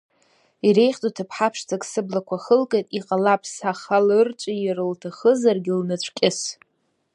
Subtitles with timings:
[0.67, 6.39] Иреиӷьӡоу ҭыԥҳаԥшӡак сыблақәа хылкит, иҟалап сахалырҵәир лҭахызаргь лнацәкьыс!